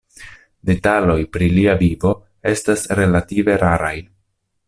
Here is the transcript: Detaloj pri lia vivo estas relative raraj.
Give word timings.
Detaloj 0.69 1.17
pri 1.37 1.49
lia 1.57 1.75
vivo 1.83 2.15
estas 2.53 2.89
relative 3.01 3.61
raraj. 3.67 3.95